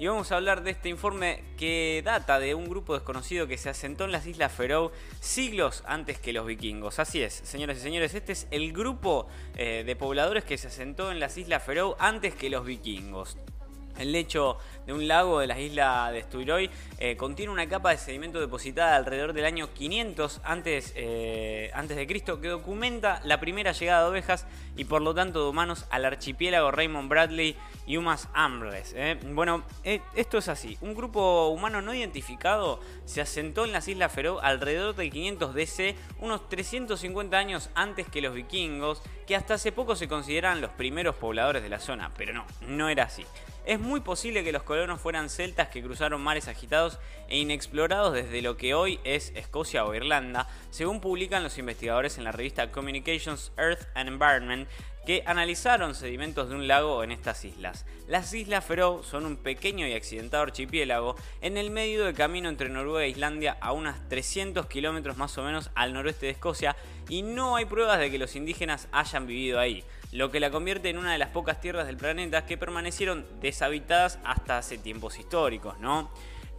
[0.00, 3.68] y vamos a hablar de este informe que data de un grupo desconocido que se
[3.68, 6.98] asentó en las Islas Feroe siglos antes que los vikingos.
[6.98, 11.12] Así es, señoras y señores, este es el grupo eh, de pobladores que se asentó
[11.12, 13.36] en las Islas Feroe antes que los vikingos.
[14.00, 17.98] El lecho de un lago de la isla de Stuiroy eh, contiene una capa de
[17.98, 23.72] sedimento depositada alrededor del año 500 antes, eh, antes de Cristo que documenta la primera
[23.72, 27.56] llegada de ovejas y por lo tanto de humanos al archipiélago Raymond Bradley
[27.86, 28.94] y Umas Ambres.
[28.96, 29.18] ¿eh?
[29.32, 30.78] Bueno, esto es así.
[30.80, 35.96] Un grupo humano no identificado se asentó en las Islas Feroe alrededor del 500 DC,
[36.20, 41.16] unos 350 años antes que los vikingos, que hasta hace poco se consideran los primeros
[41.16, 43.24] pobladores de la zona, pero no, no era así.
[43.64, 48.40] Es muy posible que los colonos fueran celtas que cruzaron mares agitados e inexplorados desde
[48.40, 53.52] lo que hoy es Escocia o Irlanda, según publican los investigadores en la revista Communications
[53.58, 54.68] Earth and Environment,
[55.06, 57.86] que analizaron sedimentos de un lago en estas islas.
[58.06, 62.68] Las Islas Feroe son un pequeño y accidentado archipiélago en el medio del camino entre
[62.68, 66.76] Noruega e Islandia a unas 300 kilómetros más o menos al noroeste de Escocia
[67.08, 70.90] y no hay pruebas de que los indígenas hayan vivido ahí, lo que la convierte
[70.90, 75.78] en una de las pocas tierras del planeta que permanecieron deshabitadas hasta hace tiempos históricos,
[75.78, 76.10] ¿no?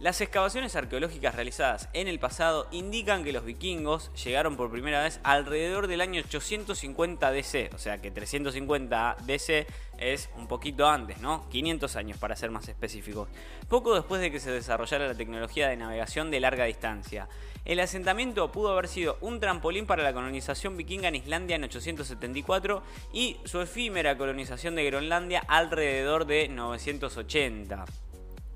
[0.02, 5.20] Las excavaciones arqueológicas realizadas en el pasado indican que los vikingos llegaron por primera vez
[5.22, 9.64] alrededor del año 850 DC, o sea que 350 DC
[9.98, 11.48] es un poquito antes, ¿no?
[11.50, 13.28] 500 años para ser más específicos.
[13.68, 17.28] Poco después de que se desarrollara la tecnología de navegación de larga distancia.
[17.64, 22.82] El asentamiento pudo haber sido un trampolín para la colonización vikinga en Islandia en 874
[23.12, 27.84] y su efímera colonización de Groenlandia alrededor de 980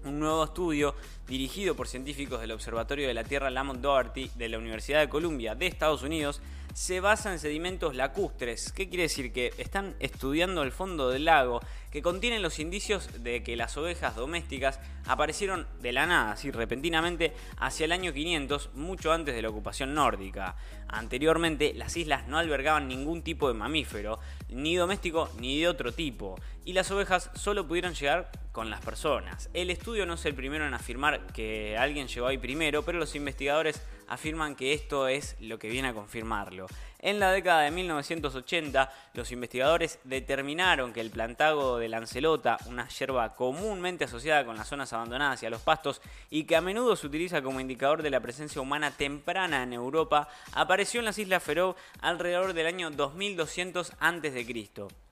[0.07, 0.95] un nuevo estudio
[1.27, 5.55] dirigido por científicos del Observatorio de la Tierra Lamont Doherty de la Universidad de Columbia
[5.55, 6.41] de Estados Unidos
[6.77, 8.71] se basa en sedimentos lacustres.
[8.71, 9.33] ¿Qué quiere decir?
[9.33, 11.61] Que están estudiando el fondo del lago,
[11.91, 17.33] que contienen los indicios de que las ovejas domésticas aparecieron de la nada, así repentinamente,
[17.57, 20.57] hacia el año 500, mucho antes de la ocupación nórdica.
[20.87, 24.21] Anteriormente, las islas no albergaban ningún tipo de mamífero,
[24.51, 29.49] ni doméstico ni de otro tipo, y las ovejas solo pudieron llegar con las personas.
[29.55, 33.15] El estudio no es el primero en afirmar que alguien llegó ahí primero, pero los
[33.15, 36.67] investigadores afirman que esto es lo que viene a confirmarlo.
[36.99, 43.35] En la década de 1980, los investigadores determinaron que el plantago de lancelota, una hierba
[43.35, 46.01] comúnmente asociada con las zonas abandonadas y a los pastos
[46.31, 50.29] y que a menudo se utiliza como indicador de la presencia humana temprana en Europa,
[50.53, 55.06] apareció en las Islas Feroe alrededor del año 2200 a.C.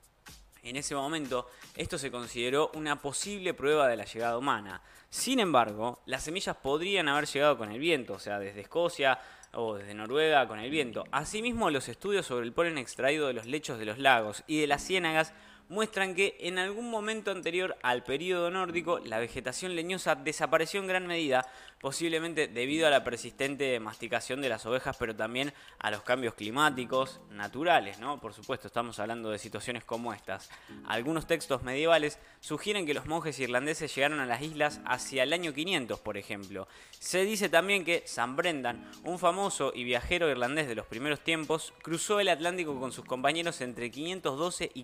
[0.65, 4.81] En ese momento, esto se consideró una posible prueba de la llegada humana.
[5.11, 9.19] Sin embargo, las semillas podrían haber llegado con el viento, o sea, desde Escocia
[9.53, 11.03] o desde Noruega con el viento.
[11.11, 14.65] Asimismo, los estudios sobre el polen extraído de los lechos de los lagos y de
[14.65, 15.35] las ciénagas
[15.69, 21.07] muestran que en algún momento anterior al período nórdico la vegetación leñosa desapareció en gran
[21.07, 21.47] medida,
[21.79, 27.19] posiblemente debido a la persistente masticación de las ovejas, pero también a los cambios climáticos
[27.31, 28.19] naturales, ¿no?
[28.19, 30.49] Por supuesto, estamos hablando de situaciones como estas.
[30.85, 35.53] Algunos textos medievales sugieren que los monjes irlandeses llegaron a las islas hacia el año
[35.53, 36.67] 500, por ejemplo.
[36.91, 41.73] Se dice también que San Brendan, un famoso y viajero irlandés de los primeros tiempos,
[41.81, 44.83] cruzó el Atlántico con sus compañeros entre 512 y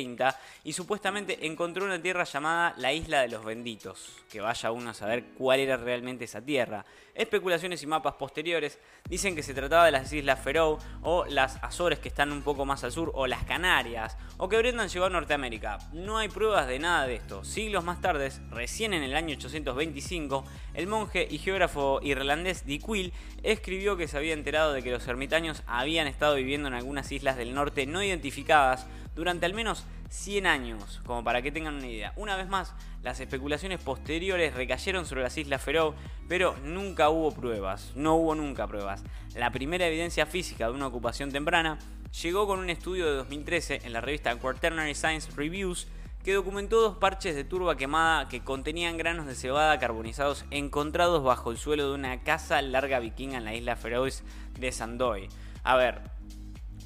[0.00, 4.90] 513 y supuestamente encontró una tierra llamada la Isla de los Benditos, que vaya uno
[4.90, 6.84] a saber cuál era realmente esa tierra.
[7.14, 11.98] Especulaciones y mapas posteriores dicen que se trataba de las Islas Feroe o las Azores
[11.98, 15.10] que están un poco más al sur o las Canarias o que Brendan llegó a
[15.10, 15.78] Norteamérica.
[15.92, 17.44] No hay pruebas de nada de esto.
[17.44, 23.12] Siglos más tarde, recién en el año 825, el monje y geógrafo irlandés Dick Will
[23.42, 27.36] escribió que se había enterado de que los ermitaños habían estado viviendo en algunas islas
[27.36, 32.12] del norte no identificadas durante al menos 100 años, como para que tengan una idea.
[32.16, 35.94] Una vez más, las especulaciones posteriores recayeron sobre las Islas Feroe,
[36.28, 39.02] pero nunca hubo pruebas, no hubo nunca pruebas.
[39.34, 41.78] La primera evidencia física de una ocupación temprana
[42.22, 45.88] llegó con un estudio de 2013 en la revista Quaternary Science Reviews
[46.24, 51.50] que documentó dos parches de turba quemada que contenían granos de cebada carbonizados encontrados bajo
[51.50, 54.22] el suelo de una casa larga vikinga en la isla Feroes
[54.58, 55.28] de Sandoy.
[55.64, 56.02] A ver,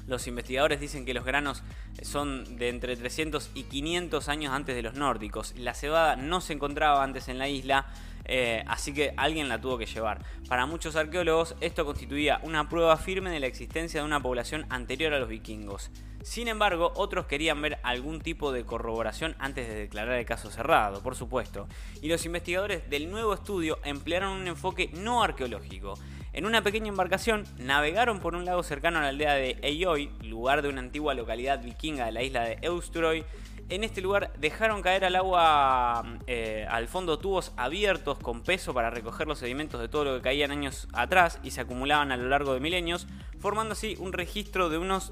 [0.07, 1.61] los investigadores dicen que los granos
[2.01, 5.53] son de entre 300 y 500 años antes de los nórdicos.
[5.57, 7.87] La cebada no se encontraba antes en la isla,
[8.25, 10.23] eh, así que alguien la tuvo que llevar.
[10.47, 15.13] Para muchos arqueólogos esto constituía una prueba firme de la existencia de una población anterior
[15.13, 15.91] a los vikingos.
[16.23, 21.01] Sin embargo, otros querían ver algún tipo de corroboración antes de declarar el caso cerrado,
[21.01, 21.67] por supuesto,
[22.01, 25.97] y los investigadores del nuevo estudio emplearon un enfoque no arqueológico.
[26.33, 30.61] En una pequeña embarcación navegaron por un lago cercano a la aldea de Eyoi, lugar
[30.61, 33.25] de una antigua localidad vikinga de la isla de Eustroy,
[33.69, 38.89] En este lugar dejaron caer al agua, eh, al fondo tubos abiertos con peso para
[38.89, 42.29] recoger los sedimentos de todo lo que caían años atrás y se acumulaban a lo
[42.29, 43.07] largo de milenios,
[43.39, 45.11] formando así un registro de unos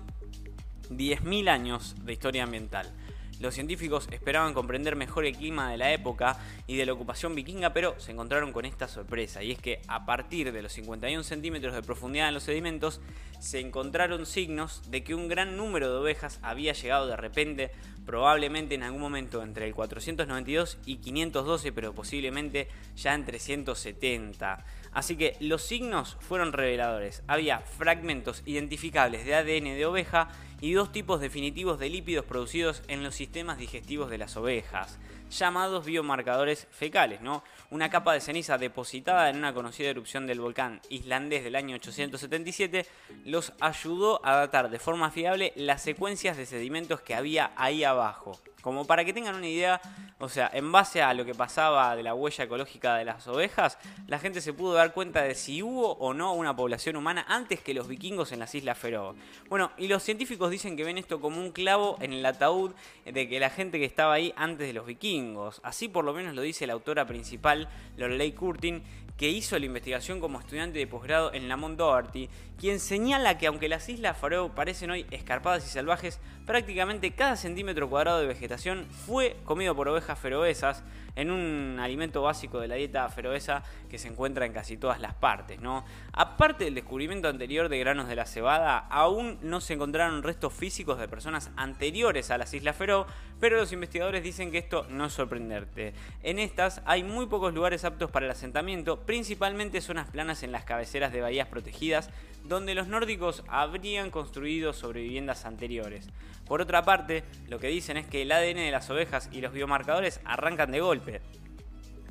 [0.89, 2.91] 10.000 años de historia ambiental.
[3.39, 6.37] Los científicos esperaban comprender mejor el clima de la época
[6.67, 10.05] y de la ocupación vikinga, pero se encontraron con esta sorpresa, y es que a
[10.05, 13.01] partir de los 51 centímetros de profundidad en los sedimentos,
[13.39, 17.71] se encontraron signos de que un gran número de ovejas había llegado de repente,
[18.05, 24.65] probablemente en algún momento entre el 492 y 512, pero posiblemente ya en 370.
[24.95, 27.21] Así que los signos fueron reveladores.
[27.27, 30.29] Había fragmentos identificables de ADN de oveja
[30.61, 34.97] y dos tipos definitivos de lípidos producidos en los sistemas digestivos de las ovejas,
[35.29, 37.43] llamados biomarcadores fecales, ¿no?
[37.69, 42.85] Una capa de ceniza depositada en una conocida erupción del volcán islandés del año 877
[43.25, 48.39] los ayudó a datar de forma fiable las secuencias de sedimentos que había ahí abajo.
[48.61, 49.79] Como para que tengan una idea,
[50.17, 53.77] o sea, en base a lo que pasaba de la huella ecológica de las ovejas,
[54.07, 57.61] la gente se pudo dar cuenta de si hubo o no una población humana antes
[57.61, 59.13] que los vikingos en las Islas Feroe.
[59.49, 62.71] Bueno, y los científicos dicen que ven esto como un clavo en el ataúd
[63.05, 65.14] de que la gente que estaba ahí antes de los vikingos.
[65.63, 68.83] Así por lo menos lo dice la autora principal, Lorelei Curtin,
[69.15, 72.27] que hizo la investigación como estudiante de posgrado en Lamont Doherty,
[72.59, 77.89] quien señala que aunque las islas Faroe parecen hoy escarpadas y salvajes, prácticamente cada centímetro
[77.89, 80.83] cuadrado de vegetación fue comido por ovejas feroesas
[81.15, 85.13] en un alimento básico de la dieta feroesa que se encuentra en casi todas las
[85.13, 85.59] partes.
[85.59, 85.85] ¿no?
[86.13, 90.99] Aparte del descubrimiento anterior de granos de la cebada, aún no se encontraron restos físicos
[90.99, 93.05] de personas anteriores a las Islas Feroe,
[93.39, 95.93] pero los investigadores dicen que esto no es sorprenderte.
[96.21, 100.65] En estas hay muy pocos lugares aptos para el asentamiento, principalmente zonas planas en las
[100.65, 102.09] cabeceras de bahías protegidas,
[102.43, 106.09] donde los nórdicos habrían construido sobre viviendas anteriores.
[106.45, 109.51] Por otra parte, lo que dicen es que el ADN de las ovejas y los
[109.51, 111.21] biomarcadores arrancan de golpe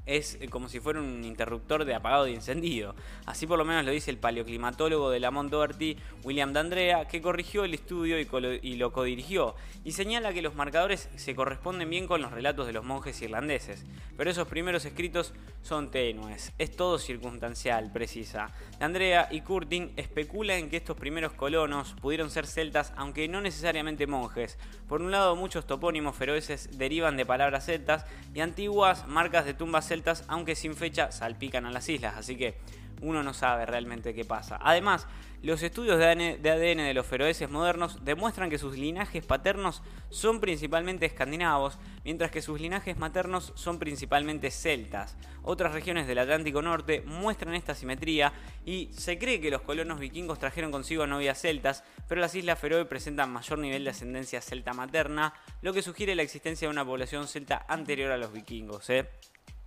[0.06, 2.94] es eh, como si fuera un interruptor de apagado de encendido.
[3.26, 7.64] Así por lo menos lo dice el paleoclimatólogo de la Doherty, William D'Andrea, que corrigió
[7.64, 9.54] el estudio y, lo codirigió,
[9.84, 13.84] y señala que los marcadores se corresponden bien con los relatos de los monjes irlandeses,
[14.16, 18.52] pero esos primeros escritos son tenues, es todo circunstancial, precisa.
[18.78, 24.58] D'Andrea y Curtin especulan que estos primeros colonos pudieron ser celtas, aunque no necesariamente monjes.
[24.88, 28.04] Por un lado, muchos topónimos feroeses derivan de palabras celtas
[28.34, 29.86] y antiguas marcas de tumbas
[30.29, 32.56] aunque sin fecha, salpican a las islas, así que
[33.05, 34.58] uno no sabe realmente qué pasa.
[34.61, 35.06] Además,
[35.43, 41.05] los estudios de ADN de los feroeses modernos demuestran que sus linajes paternos son principalmente
[41.05, 45.19] escandinavos, mientras que sus linajes maternos son principalmente celtas.
[45.43, 48.32] Otras regiones del Atlántico Norte muestran esta simetría
[48.64, 52.87] y se cree que los colonos vikingos trajeron consigo novias celtas, pero las islas Feroe
[52.87, 57.29] presentan mayor nivel de ascendencia celta materna, lo que sugiere la existencia de una población
[57.29, 58.88] celta anterior a los vikingos.
[58.88, 59.11] ¿eh?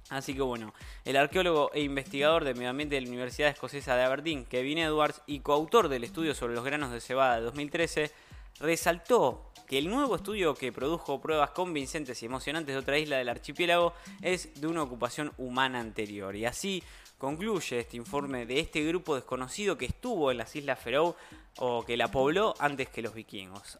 [0.09, 0.73] Así que bueno,
[1.03, 5.21] el arqueólogo e investigador de medio ambiente de la Universidad Escocesa de Aberdeen, Kevin Edwards,
[5.27, 8.11] y coautor del estudio sobre los granos de cebada de 2013,
[8.59, 13.27] resaltó que el nuevo estudio que produjo pruebas convincentes y emocionantes de otra isla del
[13.27, 16.33] archipiélago es de una ocupación humana anterior.
[16.37, 16.81] Y así
[17.17, 21.15] concluye este informe de este grupo desconocido que estuvo en las Islas Feroe
[21.57, 23.75] o que la pobló antes que los vikingos.